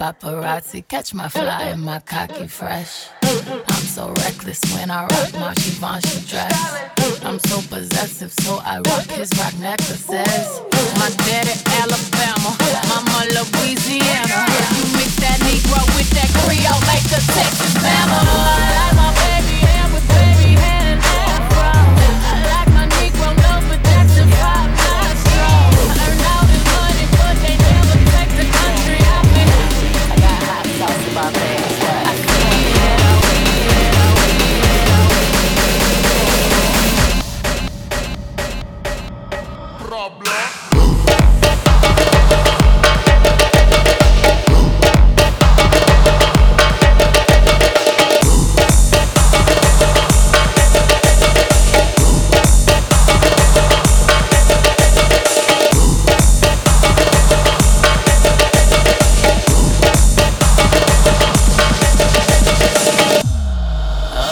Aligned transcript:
paparazzi 0.00 0.82
catch 0.88 1.14
my 1.14 1.28
fly 1.28 1.70
and 1.70 1.82
my 1.82 2.00
cocky 2.00 2.48
fresh. 2.48 3.08
I'm 3.22 3.86
so 3.96 4.12
reckless 4.24 4.60
when 4.74 4.90
I 4.90 5.02
rock 5.02 5.32
my 5.34 5.54
Givenchy 5.54 6.26
dress. 6.26 6.56
I'm 7.22 7.38
so 7.38 7.60
possessive, 7.68 8.32
so 8.32 8.60
I 8.64 8.80
rock 8.90 9.06
his 9.06 9.30
rock 9.38 9.54
necklaces. 9.60 10.60
My 10.98 11.10
daddy 11.26 11.54
Alabama, 11.78 12.56
mama 12.88 13.20
Louisiana. 13.36 14.40
You 14.74 14.84
mix 14.98 15.14
that 15.22 15.38
Negro 15.46 15.82
with 15.94 16.10
that 16.16 16.30
Creole, 16.42 16.59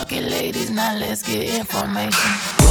Okay, 0.00 0.20
ladies, 0.22 0.70
now 0.70 0.96
let's 0.96 1.22
get 1.22 1.44
information. 1.60 2.61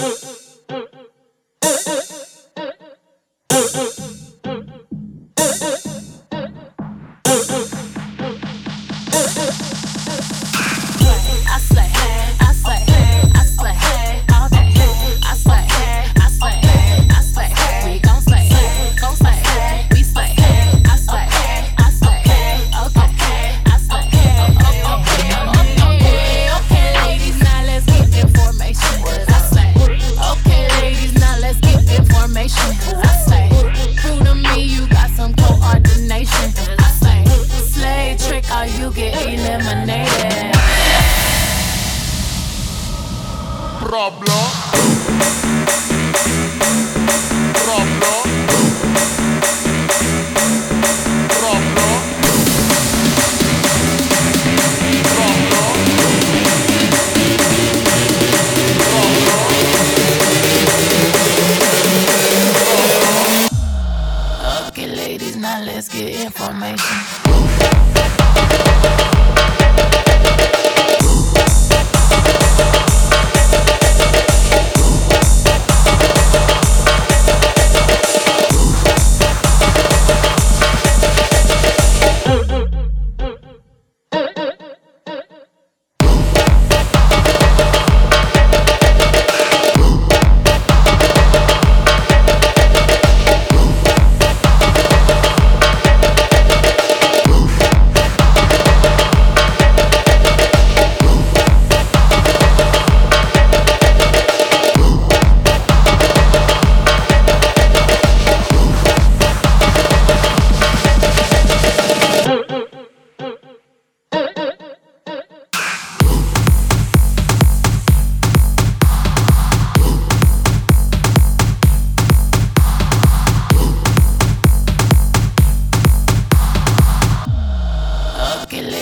Uh, 0.00 0.04
uh, 0.04 0.16
uh. 0.22 0.27
Congratulations. 66.68 66.97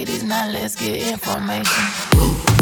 ladies, 0.00 0.22
now 0.22 0.48
let's 0.48 0.76
get 0.76 1.12
information. 1.12 2.59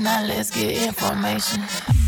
Now 0.00 0.24
let's 0.24 0.50
get 0.50 0.82
information. 0.88 1.99